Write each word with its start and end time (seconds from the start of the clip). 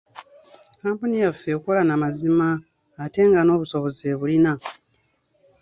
Kkampuni 0.73 1.15
yaffe 1.23 1.47
ekola 1.55 1.81
na 1.85 1.95
mazima 2.03 2.47
ate 3.03 3.21
nga 3.29 3.41
n’obusobozi 3.43 4.03
ebulina. 4.13 4.53